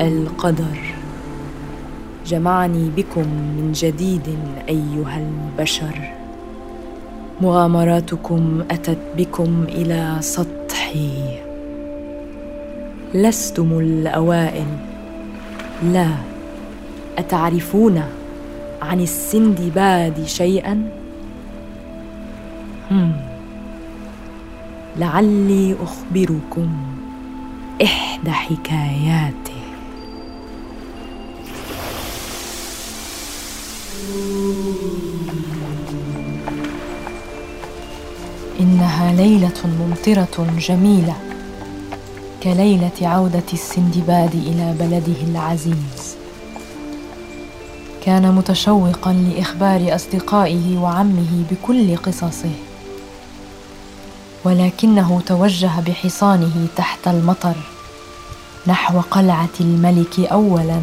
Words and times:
القدر. 0.00 0.94
جمعني 2.26 2.90
بكم 2.96 3.28
من 3.56 3.72
جديد 3.74 4.38
أيها 4.68 5.18
البشر. 5.18 6.12
مغامراتكم 7.40 8.64
أتت 8.70 8.98
بكم 9.16 9.64
إلى 9.68 10.16
سطحي. 10.20 11.38
لستم 13.14 13.78
الأوائل. 13.78 14.66
لا 15.82 16.08
أتعرفون 17.18 18.02
عن 18.82 19.00
السندباد 19.00 20.24
شيئا؟ 20.26 20.82
هم. 22.90 23.12
لعلي 24.96 25.76
أخبركم 25.82 26.68
إحدى 27.82 28.30
حكاياته 28.30 29.59
إنها 38.60 39.12
ليلة 39.12 39.60
ممطرة 39.64 40.46
جميلة 40.58 41.16
كليلة 42.42 42.90
عودة 43.02 43.42
السندباد 43.52 44.34
إلى 44.34 44.74
بلده 44.80 45.22
العزيز. 45.30 46.16
كان 48.04 48.32
متشوقا 48.32 49.12
لإخبار 49.12 49.94
أصدقائه 49.94 50.78
وعمه 50.78 51.44
بكل 51.50 51.96
قصصه 51.96 52.50
ولكنه 54.44 55.20
توجه 55.26 55.70
بحصانه 55.86 56.66
تحت 56.76 57.08
المطر 57.08 57.56
نحو 58.66 59.00
قلعة 59.00 59.48
الملك 59.60 60.20
اولا 60.20 60.80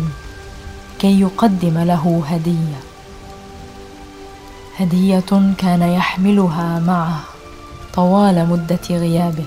كي 1.00 1.22
يقدم 1.22 1.78
له 1.78 2.24
هدية. 2.28 2.87
هدية 4.80 5.54
كان 5.58 5.82
يحملها 5.82 6.80
معه 6.80 7.20
طوال 7.94 8.50
مدة 8.50 8.80
غيابه. 8.90 9.46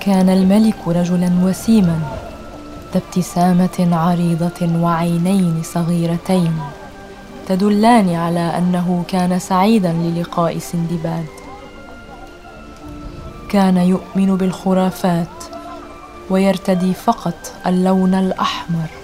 كان 0.00 0.28
الملك 0.28 0.76
رجلا 0.86 1.30
وسيما 1.42 2.00
ذا 2.94 3.00
ابتسامة 3.06 3.88
عريضة 3.96 4.80
وعينين 4.82 5.62
صغيرتين 5.62 6.58
تدلان 7.48 8.14
على 8.14 8.58
أنه 8.58 9.04
كان 9.08 9.38
سعيدا 9.38 9.92
للقاء 9.92 10.58
سندباد. 10.58 11.26
كان 13.48 13.76
يؤمن 13.76 14.36
بالخرافات 14.36 15.44
ويرتدي 16.30 16.94
فقط 16.94 17.52
اللون 17.66 18.14
الأحمر. 18.14 19.03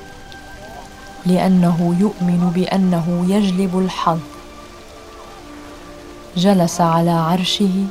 لأنه 1.27 1.97
يؤمن 2.01 2.51
بأنه 2.55 3.27
يجلب 3.29 3.79
الحظ. 3.79 4.19
جلس 6.37 6.81
على 6.81 7.11
عرشه 7.11 7.85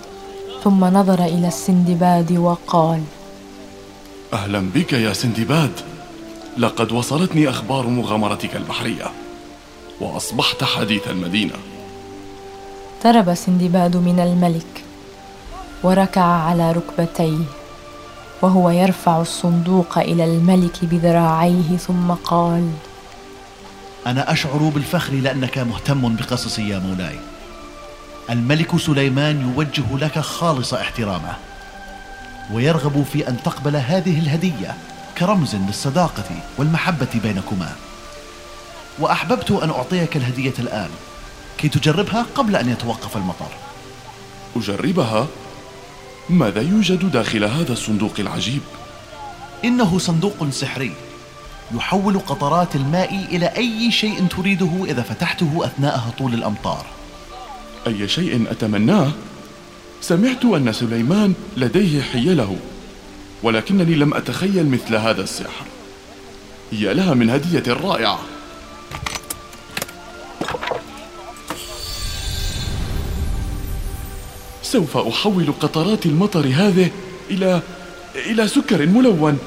ثم 0.64 0.86
نظر 0.86 1.24
إلى 1.24 1.48
السندباد 1.48 2.32
وقال 2.32 3.04
أهلا 4.34 4.60
بك 4.76 4.94
يا 4.94 5.14
سندباد. 5.14 5.72
لقد 6.58 6.92
وصلتني 6.92 7.50
أخبار 7.50 7.88
مغامرتك 7.88 8.56
البحرية 8.56 9.06
وأصبحت 10.02 10.64
حديث 10.64 11.08
المدينة. 11.08 11.54
اقترب 12.98 13.34
سندباد 13.34 13.98
من 13.98 14.20
الملك 14.20 14.84
وركع 15.84 16.22
على 16.22 16.72
ركبتيه 16.72 17.44
وهو 18.42 18.70
يرفع 18.70 19.22
الصندوق 19.22 19.98
إلى 19.98 20.26
الملك 20.26 20.86
بذراعيه 20.86 21.78
ثم 21.78 22.12
قال 22.12 22.70
أنا 24.08 24.32
أشعر 24.32 24.58
بالفخر 24.58 25.14
لأنك 25.14 25.58
مهتم 25.58 26.16
بقصصي 26.16 26.70
يا 26.70 26.80
مولاي. 26.80 27.20
الملك 28.30 28.78
سليمان 28.78 29.54
يوجه 29.54 29.98
لك 29.98 30.20
خالص 30.20 30.74
احترامه 30.74 31.36
ويرغب 32.54 33.06
في 33.14 33.28
أن 33.28 33.44
تقبل 33.44 33.76
هذه 33.76 34.20
الهدية 34.20 34.76
كرمز 35.18 35.56
للصداقة 35.56 36.42
والمحبة 36.58 37.08
بينكما. 37.24 37.76
وأحببت 39.00 39.52
أن 39.52 39.70
أعطيك 39.70 40.18
الهدية 40.18 40.54
الآن 40.60 40.90
كي 41.58 41.70
تجربها 41.70 42.26
قبل 42.36 42.56
أن 42.56 42.70
يتوقف 42.70 43.18
المطر. 43.18 43.52
أجربها؟ 44.56 45.28
ماذا 46.30 46.62
يوجد 46.62 47.12
داخل 47.12 47.44
هذا 47.44 47.74
الصندوق 47.74 48.14
العجيب؟ 48.20 48.62
إنه 49.66 50.00
صندوق 50.00 50.50
سحري. 50.50 50.92
يحول 51.76 52.20
قطرات 52.20 52.76
الماء 52.76 53.26
إلى 53.32 53.46
أي 53.46 53.92
شيء 53.92 54.28
تريده 54.28 54.86
إذا 54.86 55.02
فتحته 55.02 55.66
اثناء 55.66 55.98
هطول 55.98 56.34
الأمطار. 56.34 56.86
أي 57.88 58.08
شيء 58.08 58.52
أتمناه؟ 58.52 59.12
سمعت 60.02 60.46
أن 60.46 60.74
سليمان 60.74 61.34
لديه 61.58 62.02
حيله 62.02 62.58
ولكنني 63.44 63.96
لم 63.96 64.14
أتخيل 64.14 64.70
مثل 64.70 64.96
هذا 64.96 65.22
السحر. 65.22 65.66
يا 66.72 66.94
لها 66.94 67.14
من 67.14 67.30
هدية 67.30 67.74
رائعة. 67.74 68.20
سوف 74.64 74.98
أحول 74.98 75.54
قطرات 75.60 76.06
المطر 76.06 76.48
هذه 76.54 76.92
إلى 77.30 77.62
إلى 78.16 78.48
سكر 78.48 78.86
ملون. 78.86 79.40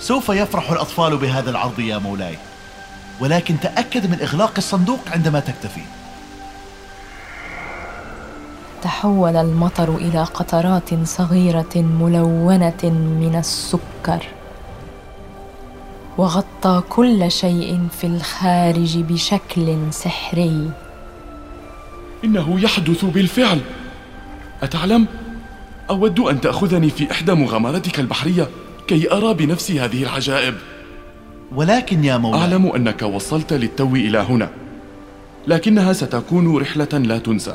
سوف 0.00 0.28
يفرح 0.28 0.70
الأطفال 0.70 1.16
بهذا 1.16 1.50
العرض 1.50 1.80
يا 1.80 1.98
مولاي. 1.98 2.38
ولكن 3.20 3.60
تأكد 3.60 4.10
من 4.10 4.20
إغلاق 4.20 4.52
الصندوق 4.58 5.00
عندما 5.12 5.40
تكتفي. 5.40 5.80
تحول 8.82 9.36
المطر 9.36 9.94
إلى 9.94 10.24
قطرات 10.24 11.04
صغيرة 11.04 11.76
ملونة 11.76 12.84
من 13.20 13.36
السكر. 13.38 14.26
وغطى 16.18 16.82
كل 16.88 17.30
شيء 17.30 17.88
في 18.00 18.06
الخارج 18.06 18.98
بشكل 18.98 19.76
سحري. 19.90 20.70
إنه 22.24 22.60
يحدث 22.60 23.04
بالفعل. 23.04 23.60
أتعلم؟ 24.62 25.06
أود 25.90 26.20
أن 26.20 26.40
تأخذني 26.40 26.90
في 26.90 27.12
إحدى 27.12 27.32
مغامراتك 27.34 28.00
البحرية. 28.00 28.48
كي 28.86 29.12
أرى 29.12 29.34
بنفسي 29.34 29.80
هذه 29.80 30.02
العجائب. 30.02 30.54
ولكن 31.54 32.04
يا 32.04 32.16
مولاي. 32.16 32.40
أعلم 32.40 32.66
أنك 32.66 33.02
وصلت 33.02 33.52
للتو 33.52 33.94
إلى 33.94 34.18
هنا 34.18 34.48
لكنها 35.46 35.92
ستكون 35.92 36.56
رحلة 36.56 36.88
لا 36.92 37.18
تنسى 37.18 37.54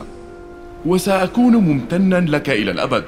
وسأكون 0.86 1.56
ممتنا 1.56 2.16
لك 2.16 2.50
إلى 2.50 2.72
الأبد. 2.72 3.04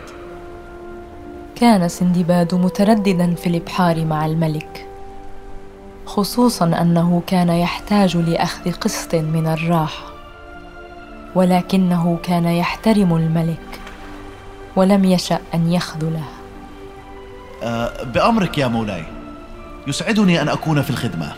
كان 1.55 1.89
سندباد 1.89 2.55
مترددا 2.55 3.35
في 3.35 3.47
الإبحار 3.47 4.05
مع 4.05 4.25
الملك 4.25 4.87
خصوصا 6.05 6.65
أنه 6.65 7.21
كان 7.27 7.49
يحتاج 7.49 8.17
لأخذ 8.17 8.71
قسط 8.71 9.15
من 9.15 9.47
الراحه 9.47 10.13
ولكنه 11.35 12.17
كان 12.23 12.45
يحترم 12.45 13.15
الملك 13.15 13.79
ولم 14.75 15.05
يشأ 15.05 15.39
أن 15.53 15.71
يخذله. 15.71 16.23
أه 17.63 18.03
بأمرك 18.03 18.57
يا 18.57 18.67
مولاي. 18.67 19.03
يسعدني 19.87 20.41
أن 20.41 20.49
أكون 20.49 20.81
في 20.81 20.89
الخدمة. 20.89 21.31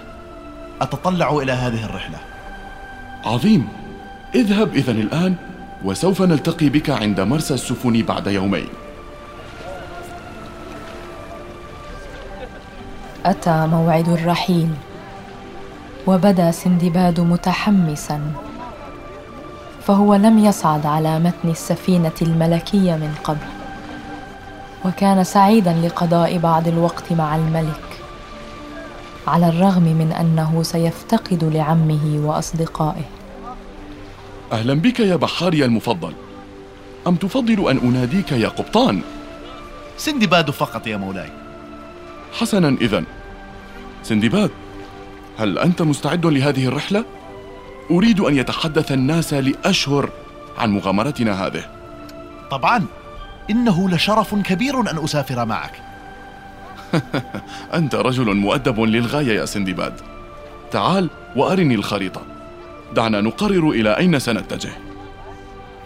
أتطلع 0.82 1.30
إلى 1.30 1.52
هذه 1.52 1.86
الرحلة. 1.86 2.18
عظيم. 3.26 3.68
اذهب 4.36 4.76
إذا 4.76 4.92
الآن 4.92 5.36
وسوف 5.84 6.22
نلتقي 6.22 6.70
بك 6.70 6.90
عند 6.90 7.20
مرسى 7.20 7.54
السفن 7.54 8.02
بعد 8.02 8.28
يومين. 8.28 8.68
أتى 13.26 13.68
موعد 13.68 14.10
الرحيل 14.10 14.70
وبدأ 16.08 16.52
سندباد 16.52 17.20
متحمسا. 17.20 18.22
فهو 19.88 20.16
لم 20.16 20.40
يصعد 20.40 20.86
على 20.86 21.20
متن 21.20 21.50
السفينة 21.50 22.12
الملكية 22.22 22.96
من 22.96 23.16
قبل. 23.24 23.55
وكان 24.86 25.24
سعيدا 25.24 25.74
لقضاء 25.74 26.38
بعض 26.38 26.68
الوقت 26.68 27.14
مع 27.14 27.36
الملك 27.36 27.82
على 29.28 29.50
الرغم 29.50 29.84
من 29.84 30.12
أنه 30.12 30.64
سيفتقد 30.64 31.44
لعمه 31.44 32.28
وأصدقائه. 32.28 33.04
أهلا 34.52 34.74
بك 34.74 35.00
يا 35.00 35.16
بحاري 35.16 35.66
المفضل. 35.66 36.14
أم 37.08 37.16
تفضل 37.16 37.70
أن 37.70 37.78
أناديك 37.78 38.32
يا 38.32 38.48
قبطان؟ 38.48 39.02
سندباد 39.98 40.52
فقط 40.52 40.88
يا 40.88 40.98
مولاي. 40.98 41.30
حسنا 42.40 42.78
اذا. 42.82 43.04
سندباد 44.04 44.52
هل 45.38 45.60
أنت 45.60 45.82
مستعد 45.82 46.26
لهذه 46.26 46.66
الرحلة؟ 46.68 47.06
أريد 47.92 48.20
أن 48.20 48.38
يتحدث 48.38 48.92
الناس 48.92 49.34
لأشهر 49.34 50.10
عن 50.58 50.72
مغامرتنا 50.72 51.46
هذه. 51.46 51.64
طبعا. 52.52 52.86
إنه 53.50 53.90
لشرف 53.90 54.36
كبير 54.36 54.80
أن 54.80 55.04
أسافر 55.04 55.46
معك. 55.46 55.82
أنت 57.74 57.96
رجل 57.96 58.36
مؤدب 58.36 58.80
للغاية 58.80 59.40
يا 59.40 59.46
سندباد. 59.46 59.94
تعال 60.72 61.10
وأرني 61.36 61.76
الخريطة. 61.76 62.22
دعنا 62.96 63.22
نقرر 63.22 63.70
إلى 63.70 63.98
أين 63.98 64.20
سنتجه. 64.20 64.72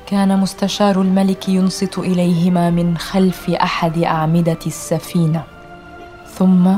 كان 0.07 0.39
مستشار 0.39 1.01
الملك 1.01 1.49
ينصت 1.49 1.97
إليهما 1.97 2.69
من 2.69 2.97
خلف 2.97 3.49
أحد 3.49 3.97
أعمدة 3.97 4.59
السفينة 4.67 5.43
ثم 6.35 6.77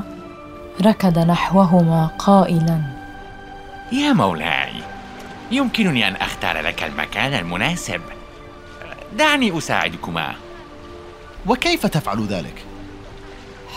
ركض 0.86 1.20
نحوهما 1.20 2.06
قائلا. 2.06 2.82
يا 3.92 4.14
مولاي 4.14 4.72
يمكنني 5.52 6.08
أن 6.08 6.16
أختار 6.16 6.62
لك 6.62 6.84
المكان 6.84 7.34
المناسب. 7.34 8.02
دعني 9.18 9.58
أساعدكما. 9.58 10.34
وكيف 11.48 11.86
تفعل 11.86 12.26
ذلك؟ 12.26 12.66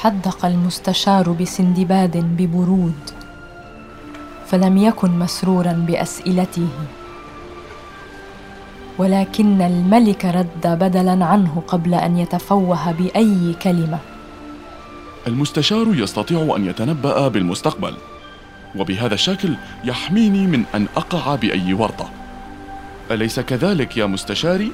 حدق 0.00 0.46
المستشار 0.46 1.30
بسندباد 1.30 2.16
ببرود 2.16 3.10
فلم 4.46 4.78
يكن 4.78 5.10
مسرورا 5.18 5.72
بأسئلته. 5.72 6.68
ولكن 8.98 9.62
الملك 9.62 10.24
رد 10.24 10.66
بدلا 10.66 11.24
عنه 11.24 11.62
قبل 11.66 11.94
أن 11.94 12.18
يتفوه 12.18 12.92
بأي 12.92 13.54
كلمة. 13.62 13.98
المستشار 15.26 15.86
يستطيع 15.94 16.56
أن 16.56 16.66
يتنبأ 16.66 17.28
بالمستقبل 17.28 17.94
وبهذا 18.76 19.14
الشكل 19.14 19.54
يحميني 19.84 20.46
من 20.46 20.64
أن 20.74 20.86
أقع 20.96 21.34
بأي 21.34 21.74
ورطة. 21.74 22.10
أليس 23.10 23.40
كذلك 23.40 23.96
يا 23.96 24.06
مستشاري؟ 24.06 24.72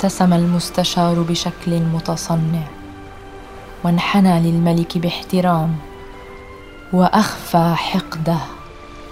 ابتسم 0.00 0.32
المستشار 0.32 1.22
بشكل 1.22 1.80
متصنع 1.80 2.62
وانحنى 3.84 4.40
للملك 4.40 4.98
باحترام 4.98 5.76
وأخفى 6.92 7.74
حقده 7.76 8.38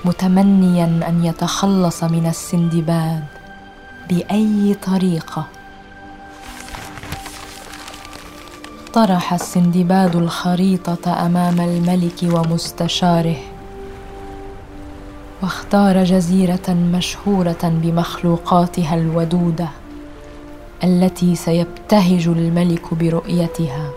متمنيا 0.05 0.85
أن 1.09 1.25
يتخلص 1.25 2.05
من 2.05 2.27
السندباد 2.27 3.25
بأي 4.09 4.77
طريقة. 4.87 5.45
طرح 8.93 9.33
السندباد 9.33 10.17
الخريطة 10.17 11.27
أمام 11.27 11.61
الملك 11.61 12.23
ومستشاره 12.23 13.37
واختار 15.43 16.05
جزيرة 16.05 16.69
مشهورة 16.69 17.63
بمخلوقاتها 17.63 18.95
الودودة. 18.95 19.69
التي 20.85 21.35
سيبتهج 21.35 22.29
الملك 22.29 22.95
برؤيتها. 22.95 23.91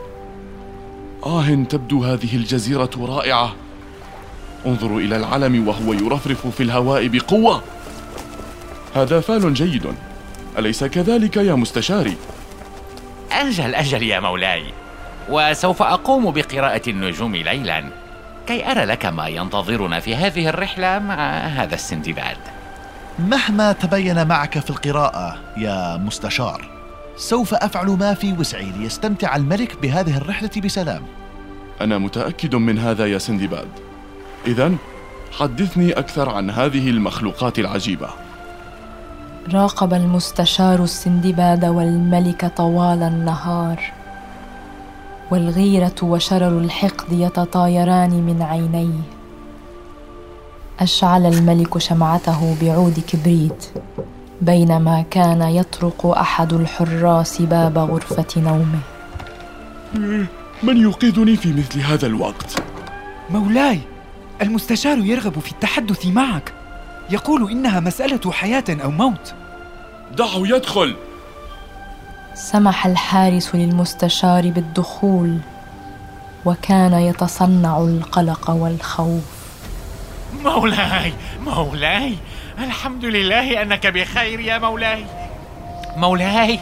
آه 1.25 1.56
تبدو 1.69 2.04
هذه 2.04 2.36
الجزيرة 2.36 2.89
رائعة. 3.00 3.56
انظروا 4.66 5.00
إلى 5.00 5.18
العلم 5.18 5.68
وهو 5.68 5.94
يرفرف 5.94 6.48
في 6.48 6.63
الهواء 6.63 7.07
بقوة. 7.07 7.62
هذا 8.95 9.19
فال 9.19 9.54
جيد. 9.54 9.88
أليس 10.57 10.83
كذلك 10.83 11.38
يا 11.38 11.54
مستشاري؟ 11.54 12.16
أجل 13.31 13.75
أجل 13.75 14.04
يا 14.04 14.19
مولاي. 14.19 14.63
وسوف 15.30 15.81
أقوم 15.81 16.31
بقراءة 16.31 16.89
النجوم 16.89 17.36
ليلا. 17.36 17.89
كي 18.48 18.72
أرى 18.72 18.86
لك 18.86 19.06
ما 19.06 19.28
ينتظرنا 19.28 20.00
في 20.00 20.16
هذه 20.16 20.50
الرحلة 20.50 21.00
مع 21.00 21.38
هذا 21.38 21.75
السندباد. 21.75 22.38
مهما 23.19 23.71
تبين 23.71 24.27
معك 24.27 24.59
في 24.59 24.69
القراءة 24.69 25.37
يا 25.57 25.97
مستشار 25.97 26.69
سوف 27.17 27.53
أفعل 27.53 27.87
ما 27.87 28.13
في 28.13 28.33
وسعي 28.33 28.71
ليستمتع 28.71 29.35
الملك 29.35 29.81
بهذه 29.81 30.17
الرحلة 30.17 30.49
بسلام. 30.63 31.01
أنا 31.81 31.97
متأكد 31.97 32.55
من 32.55 32.79
هذا 32.79 33.05
يا 33.05 33.17
سندباد. 33.17 33.67
اذا 34.47 34.71
حدثني 35.31 35.91
أكثر 35.91 36.29
عن 36.29 36.49
هذه 36.49 36.89
المخلوقات 36.89 37.59
العجيبة. 37.59 38.09
راقب 39.53 39.93
المستشار 39.93 40.83
السندباد 40.83 41.65
والملك 41.65 42.51
طوال 42.57 43.03
النهار. 43.03 43.91
والغيرة 45.31 45.95
وشرر 46.01 46.57
الحقد 46.57 47.11
يتطايران 47.11 48.09
من 48.09 48.41
عينيه. 48.41 49.20
أشعل 50.79 51.25
الملك 51.25 51.77
شمعته 51.77 52.56
بعود 52.62 53.00
كبريت 53.07 53.65
بينما 54.41 55.06
كان 55.12 55.41
يطرق 55.41 56.06
أحد 56.06 56.53
الحراس 56.53 57.41
باب 57.41 57.77
غرفة 57.77 58.41
نومه. 58.41 58.79
من 60.63 60.77
يوقظني 60.77 61.35
في 61.35 61.53
مثل 61.53 61.79
هذا 61.79 62.07
الوقت؟ 62.07 62.63
مولاي 63.29 63.79
المستشار 64.41 64.97
يرغب 64.97 65.39
في 65.39 65.51
التحدث 65.51 66.06
معك. 66.06 66.53
يقول 67.09 67.51
إنها 67.51 67.79
مسألة 67.79 68.31
حياة 68.31 68.63
أو 68.69 68.91
موت. 68.91 69.33
دعه 70.18 70.38
يدخل. 70.38 70.95
سمح 72.35 72.85
الحارس 72.85 73.56
للمستشار 73.56 74.50
بالدخول 74.50 75.38
وكان 76.45 76.94
يتصنع 76.94 77.77
القلق 77.77 78.50
والخوف. 78.50 79.40
مولاي 80.33 81.13
مولاي 81.39 82.16
الحمد 82.60 83.06
لله 83.06 83.62
أنك 83.62 83.88
بخير 83.88 84.39
يا 84.39 84.57
مولاي. 84.57 85.06
مولاي 85.95 86.60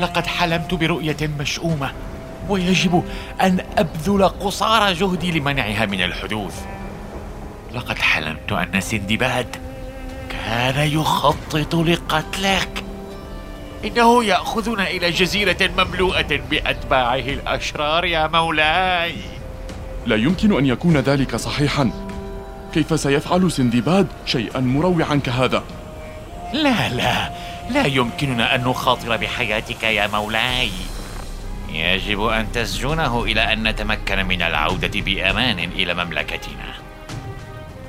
لقد 0.00 0.26
حلمت 0.26 0.74
برؤية 0.74 1.30
مشؤومة 1.40 1.92
ويجب 2.48 3.04
أن 3.40 3.60
أبذل 3.78 4.28
قصارى 4.28 4.94
جهدي 4.94 5.38
لمنعها 5.38 5.86
من 5.86 6.02
الحدوث. 6.02 6.64
لقد 7.74 7.98
حلمت 7.98 8.52
أن 8.52 8.80
سندباد 8.80 9.56
كان 10.30 10.88
يخطط 10.88 11.74
لقتلك. 11.74 12.84
إنه 13.84 14.24
يأخذنا 14.24 14.90
إلى 14.90 15.10
جزيرة 15.10 15.70
مملوءة 15.78 16.40
بأتباعه 16.50 17.14
الأشرار 17.14 18.04
يا 18.04 18.26
مولاي. 18.26 19.14
لا 20.06 20.16
يمكن 20.16 20.58
أن 20.58 20.66
يكون 20.66 20.96
ذلك 20.96 21.36
صحيحا. 21.36 22.07
كيف 22.74 23.00
سيفعل 23.00 23.52
سندباد 23.52 24.06
شيئا 24.26 24.60
مروعا 24.60 25.16
كهذا؟ 25.16 25.62
لا 26.52 26.88
لا. 26.88 27.32
لا 27.70 27.86
يمكننا 27.86 28.54
أن 28.54 28.64
نخاطر 28.64 29.16
بحياتك 29.16 29.82
يا 29.82 30.06
مولاي. 30.06 30.70
يجب 31.72 32.22
أن 32.26 32.52
تسجنه 32.52 33.24
إلى 33.24 33.52
أن 33.52 33.68
نتمكن 33.68 34.26
من 34.26 34.42
العودة 34.42 35.00
بأمان 35.00 35.58
إلى 35.58 35.94
مملكتنا. 35.94 36.74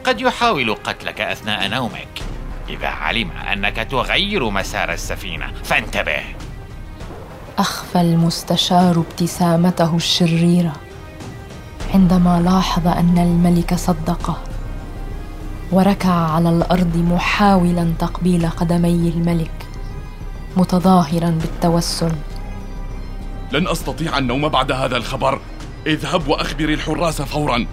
قد 0.03 0.21
يحاول 0.21 0.75
قتلك 0.75 1.21
أثناء 1.21 1.67
نومك. 1.67 2.21
إذا 2.69 2.87
علم 2.87 3.31
أنك 3.31 3.75
تغير 3.75 4.49
مسار 4.49 4.93
السفينة 4.93 5.51
فانتبه. 5.63 6.23
أخفى 7.57 8.01
المستشار 8.01 8.97
ابتسامته 9.09 9.95
الشريرة 9.95 10.73
عندما 11.93 12.41
لاحظ 12.45 12.87
أن 12.87 13.17
الملك 13.17 13.73
صدقه. 13.73 14.48
وركع 15.71 16.09
على 16.09 16.49
الأرض 16.49 16.97
محاولا 16.97 17.93
تقبيل 17.99 18.49
قدمي 18.49 19.13
الملك 19.15 19.51
متظاهرا 20.57 21.29
بالتوسل. 21.29 22.11
لن 23.51 23.67
أستطيع 23.67 24.17
النوم 24.17 24.49
بعد 24.49 24.71
هذا 24.71 24.97
الخبر. 24.97 25.39
اذهب 25.87 26.27
واخبر 26.27 26.69
الحراس 26.69 27.21
فورا. 27.21 27.65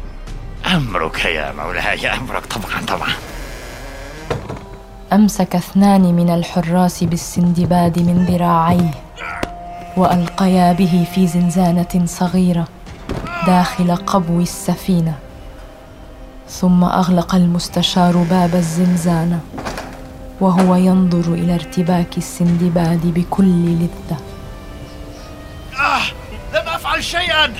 أمرك 0.74 1.24
يا 1.24 1.52
مولاي 1.52 2.08
أمرك 2.08 2.46
طبعا 2.46 2.86
طبعا. 2.86 3.12
أمسك 5.12 5.56
اثنان 5.56 6.02
من 6.02 6.30
الحراس 6.30 7.04
بالسندباد 7.04 7.98
من 7.98 8.24
ذراعيه 8.24 8.90
وألقيا 9.96 10.72
به 10.72 11.06
في 11.14 11.26
زنزانة 11.26 12.06
صغيرة 12.06 12.68
داخل 13.46 13.96
قبو 13.96 14.40
السفينة. 14.40 15.14
ثم 16.48 16.84
أغلق 16.84 17.34
المستشار 17.34 18.16
باب 18.16 18.54
الزنزانه 18.54 19.40
وهو 20.40 20.74
ينظر 20.74 21.34
إلى 21.34 21.54
ارتباك 21.54 22.18
السندباد 22.18 23.06
بكل 23.06 23.64
لذة. 23.64 24.16
آه 25.78 26.02
لم 26.54 26.68
أفعل 26.68 27.04
شيئا. 27.04 27.54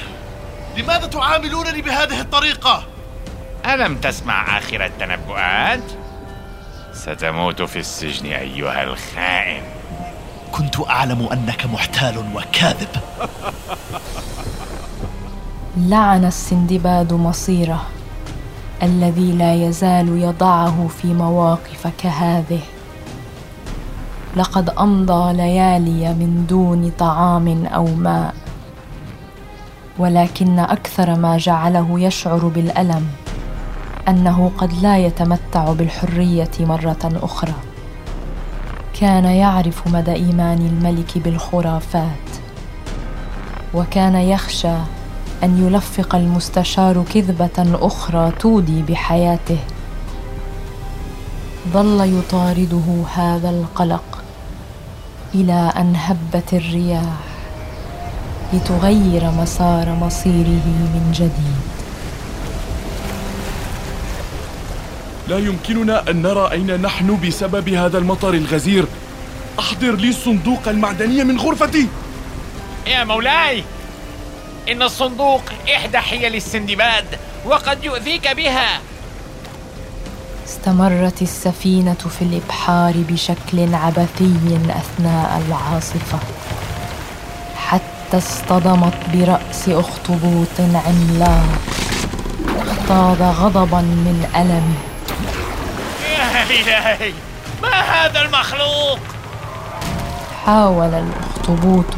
لماذا 0.77 1.07
تعاملونني 1.07 1.83
بهذه 1.83 2.21
الطريقة؟ 2.21 2.85
ألم 3.67 3.97
تسمع 3.97 4.59
آخر 4.59 4.85
التنبؤات؟ 4.85 5.83
ستموت 6.93 7.63
في 7.63 7.79
السجن 7.79 8.27
أيها 8.27 8.83
الخائن. 8.83 9.63
كنت 10.53 10.81
أعلم 10.89 11.29
أنك 11.33 11.67
محتال 11.67 12.19
وكاذب. 12.35 12.89
لعن 15.77 16.25
السندباد 16.25 17.13
مصيره. 17.13 17.87
الذي 18.83 19.33
لا 19.33 19.55
يزال 19.55 20.09
يضعه 20.09 20.89
في 20.89 21.15
مواقف 21.15 21.87
كهذه. 21.99 22.61
لقد 24.37 24.71
أمضى 24.71 25.33
ليالي 25.33 26.15
من 26.15 26.47
دون 26.49 26.93
طعام 26.99 27.67
أو 27.67 27.85
ماء 27.85 28.35
ولكن 29.99 30.59
أكثر 30.59 31.15
ما 31.19 31.37
جعله 31.37 32.01
يشعر 32.01 32.49
بالألم 32.49 33.07
أنه 34.09 34.51
قد 34.59 34.73
لا 34.83 34.99
يتمتع 34.99 35.73
بالحرية 35.73 36.51
مرة 36.61 37.19
أخرى. 37.23 37.55
كان 39.01 39.25
يعرف 39.25 39.89
مدى 39.89 40.13
إيمان 40.13 40.59
الملك 40.59 41.19
بالخرافات 41.19 42.27
وكان 43.75 44.15
يخشى 44.15 44.77
أن 45.43 45.67
يلفق 45.67 46.15
المستشار 46.15 47.05
كذبة 47.15 47.87
أخرى 47.87 48.33
تودي 48.41 48.83
بحياته. 48.83 49.59
ظل 51.73 52.19
يطارده 52.19 53.05
هذا 53.15 53.51
القلق 53.51 54.23
إلى 55.35 55.73
أن 55.77 55.97
هبت 55.97 56.53
الرياح 56.53 57.21
لتغير 58.53 59.31
مسار 59.31 59.91
مصيره 60.01 60.67
من 60.95 61.13
جديد. 61.15 61.67
لا 65.29 65.39
يمكننا 65.39 66.11
أن 66.11 66.23
نرى 66.23 66.51
أين 66.53 66.83
نحن 66.83 67.19
بسبب 67.27 67.69
هذا 67.69 67.99
المطر 67.99 68.35
الغزير. 68.35 68.85
أحضر 69.59 69.95
لي 69.97 70.09
الصندوق 70.09 70.69
المعدني 70.69 71.25
من 71.25 71.39
غرفتي. 71.39 71.89
يا 72.87 73.05
مولاي! 73.05 73.65
إن 74.69 74.83
الصندوق 74.83 75.43
إحدى 75.77 75.99
حيل 75.99 76.35
السندباد 76.35 77.19
وقد 77.45 77.85
يؤذيك 77.85 78.29
بها. 78.29 78.81
استمرت 80.47 81.23
السفينة 81.23 81.95
في 82.19 82.23
الإبحار 82.23 82.93
بشكل 82.97 83.75
عبثي 83.75 84.37
أثناء 84.71 85.43
العاصفة 85.47 86.19
حتى 87.57 88.19
اصطدمت 88.19 88.95
برأس 89.13 89.69
أخطبوط 89.69 90.61
عملاق 90.61 91.59
اغتاظ 92.49 93.23
غضبا 93.23 93.81
من 93.81 94.31
ألمه. 94.37 94.79
يا 96.13 96.43
إلهي 96.43 97.13
ما 97.63 97.81
هذا 97.81 98.23
المخلوق؟ 98.23 98.99
حاول 100.47 100.95
الأخطبوط 100.95 101.26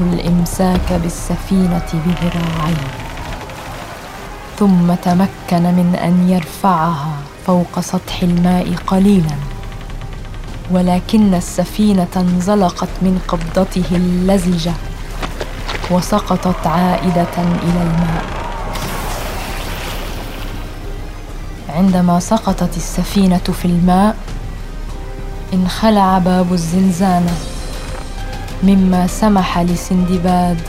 الإمساك 0.01 0.93
بالسفينة 1.03 1.89
بذراعيه 1.95 2.89
ثم 4.59 4.95
تمكن 4.95 5.63
من 5.63 5.99
أن 6.03 6.29
يرفعها 6.29 7.13
فوق 7.47 7.81
سطح 7.81 8.23
الماء 8.23 8.75
قليلا. 8.87 9.37
ولكن 10.71 11.35
السفينة 11.35 12.07
انزلقت 12.17 12.89
من 13.03 13.21
قبضته 13.29 13.85
اللزجة 13.93 14.73
وسقطت 15.91 16.67
عائدة 16.67 17.37
إلى 17.39 17.83
الماء. 17.83 18.25
عندما 21.69 22.21
سقطت 22.21 22.77
السفينة 22.77 23.39
في 23.63 23.65
الماء 23.65 24.17
انخلع 25.55 26.19
باب 26.19 26.53
الزنزانة. 26.53 27.33
مما 28.63 29.07
سمح 29.07 29.59
لسندباد 29.59 30.61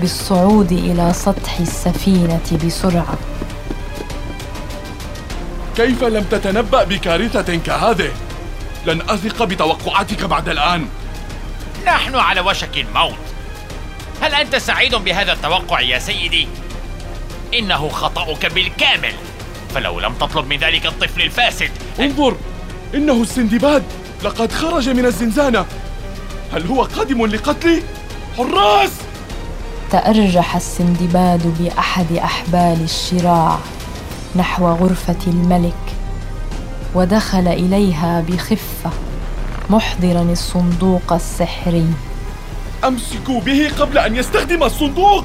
بالصعود 0.00 0.72
إلى 0.72 1.12
سطح 1.12 1.58
السفينة 1.60 2.58
بسرعة. 2.64 3.18
كيف 5.76 6.04
لم 6.04 6.24
تتنبأ 6.24 6.84
بكارثة 6.84 7.56
كهذه؟ 7.56 8.12
لن 8.86 9.00
أثق 9.00 9.44
بتوقعاتك 9.44 10.24
بعد 10.24 10.48
الآن. 10.48 10.86
نحن 11.86 12.16
على 12.16 12.40
وشك 12.40 12.76
الموت. 12.76 13.14
هل 14.22 14.34
أنت 14.34 14.56
سعيد 14.56 14.94
بهذا 14.94 15.32
التوقع 15.32 15.80
يا 15.80 15.98
سيدي؟ 15.98 16.48
إنه 17.58 17.88
خطأك 17.88 18.46
بالكامل. 18.46 19.14
فلو 19.74 20.00
لم 20.00 20.14
تطلب 20.14 20.46
من 20.46 20.56
ذلك 20.56 20.86
الطفل 20.86 21.22
الفاسد 21.22 21.70
انظر 22.00 22.36
إنه 22.94 23.22
السندباد. 23.22 23.82
لقد 24.24 24.52
خرج 24.52 24.88
من 24.88 25.06
الزنزانة. 25.06 25.66
هل 26.52 26.66
هو 26.66 26.82
قادم 26.82 27.26
لقتلي؟ 27.26 27.82
حراس! 28.36 28.90
تأرجح 29.90 30.56
السندباد 30.56 31.54
بأحد 31.58 32.12
أحبال 32.12 32.78
الشراع 32.84 33.58
نحو 34.36 34.66
غرفة 34.66 35.16
الملك 35.26 35.74
ودخل 36.94 37.48
إليها 37.48 38.20
بخفة 38.28 38.90
محضرا 39.70 40.22
الصندوق 40.22 41.12
السحري 41.12 41.86
أمسكوا 42.84 43.40
به 43.40 43.70
قبل 43.78 43.98
أن 43.98 44.16
يستخدم 44.16 44.62
الصندوق 44.62 45.24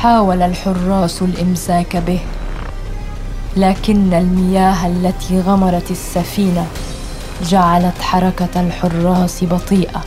حاول 0.00 0.42
الحراس 0.42 1.22
الإمساك 1.22 1.96
به 1.96 2.20
لكن 3.56 4.14
المياه 4.14 4.86
التي 4.86 5.40
غمرت 5.40 5.90
السفينة 5.90 6.66
جعلت 7.42 8.02
حركة 8.02 8.60
الحراس 8.60 9.44
بطيئة. 9.44 10.04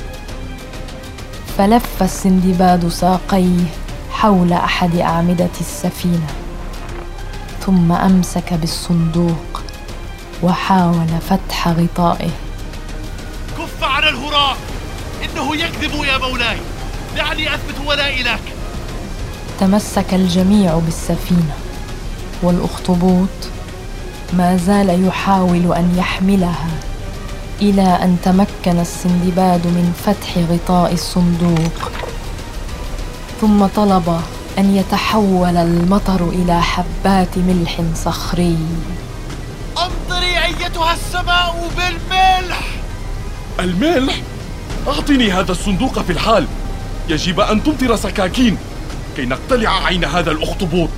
فلف 1.58 2.04
السندباد 2.04 2.88
ساقيه 2.88 3.64
حول 4.12 4.54
أحد 4.54 4.96
أعمدة 4.96 5.50
السفينة. 5.62 6.28
ثم 7.66 7.92
أمسك 7.92 8.54
بالصندوق 8.54 9.62
وحاول 10.44 11.08
فتح 11.30 11.68
غطائه. 11.68 12.30
كف 13.58 13.84
عن 13.84 14.04
الهراء 14.04 14.58
إنه 15.24 15.56
يكذب 15.56 16.04
يا 16.04 16.18
مولاي! 16.18 16.58
دعني 17.16 17.56
أثبت 17.56 17.76
ولائي 17.88 18.24
لك 18.24 18.40
تمسك 19.60 20.14
الجميع 20.14 20.78
بالسفينة 20.78 21.54
والأخطبوط 22.44 23.28
ما 24.34 24.58
زال 24.58 25.08
يحاول 25.08 25.74
أن 25.74 25.96
يحملها. 25.98 26.68
إلى 27.62 27.82
أن 27.82 28.18
تمكن 28.24 28.80
السندباد 28.80 29.68
من 29.68 29.94
فتح 30.06 30.38
غطاء 30.38 30.94
الصندوق. 30.94 31.92
ثم 33.42 33.66
طلب 33.66 34.22
أن 34.58 34.76
يتحول 34.76 35.58
المطر 35.58 36.30
إلى 36.30 36.62
حبات 36.62 37.38
ملح 37.38 37.82
صخري. 37.96 38.58
امطري 39.78 40.46
أيتها 40.46 40.94
السماء 40.94 41.70
بالملح. 41.78 42.62
الملح؟ 43.60 44.22
أعطني 44.88 45.32
هذا 45.32 45.52
الصندوق 45.52 46.00
في 46.00 46.12
الحال. 46.12 46.48
يجب 47.10 47.40
أن 47.40 47.64
تمطر 47.64 47.96
سكاكين 47.96 48.58
كي 49.16 49.26
نقتلع 49.26 49.86
عين 49.86 50.06
هذا 50.06 50.32
الأخطبوط. 50.32 50.90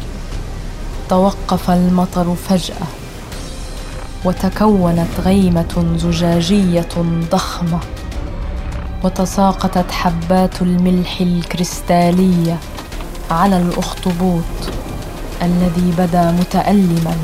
توقف 1.09 1.69
المطر 1.69 2.35
فجأة. 2.49 2.87
وتكونت 4.25 5.19
غيمة 5.25 5.95
زجاجية 5.97 6.89
ضخمة 7.31 7.79
وتساقطت 9.03 9.91
حبات 9.91 10.61
الملح 10.61 11.21
الكريستالية 11.21 12.57
على 13.31 13.57
الأخطبوط 13.57 14.43
الذي 15.41 15.93
بدا 15.97 16.31
متألما 16.31 17.15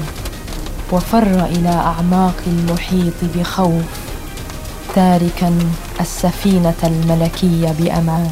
وفر 0.91 1.45
إلى 1.45 1.69
أعماق 1.69 2.35
المحيط 2.47 3.13
بخوف 3.35 3.83
تاركا 4.95 5.59
السفينة 6.01 6.75
الملكية 6.83 7.71
بأمان. 7.71 8.29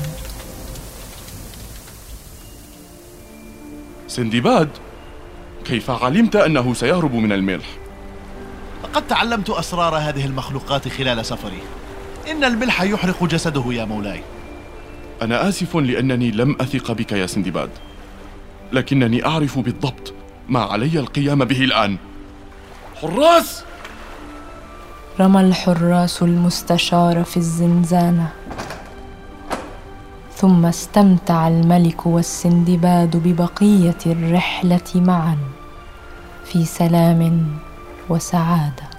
سندباد 4.08 4.70
كيف 5.66 5.90
علمت 5.90 6.36
أنه 6.36 6.74
سيهرب 6.74 7.14
من 7.14 7.32
الملح؟ 7.32 7.83
لقد 8.84 9.08
تعلمت 9.08 9.50
أسرار 9.50 9.98
هذه 9.98 10.26
المخلوقات 10.26 10.88
خلال 10.88 11.26
سفري. 11.26 11.62
إن 12.32 12.44
الملح 12.44 12.82
يحرق 12.82 13.24
جسده 13.24 13.64
يا 13.68 13.86
مولاي. 13.86 14.24
أنا 15.22 15.50
آسف 15.50 15.78
لأنني 15.78 16.32
لم 16.32 16.56
أثق 16.62 16.92
بك 16.92 17.12
يا 17.12 17.26
سندباد. 17.26 17.70
لكنني 18.72 19.26
أعرف 19.26 19.60
بالضبط 19.60 20.14
ما 20.50 20.60
علي 20.60 21.00
القيام 21.00 21.46
به 21.46 21.64
الآن. 21.64 21.98
حراس! 23.02 23.64
رمى 25.20 25.42
الحراس 25.42 26.22
المستشار 26.22 27.24
في 27.24 27.38
الزنزانة. 27.38 28.30
ثم 30.36 30.66
استمتع 30.66 31.48
الملك 31.48 32.06
والسندباد 32.06 33.16
ببقية 33.16 33.98
الرحلة 34.06 34.92
معا. 34.96 35.38
في 36.46 36.66
سلام. 36.66 37.46
وسعادة. 38.10 38.93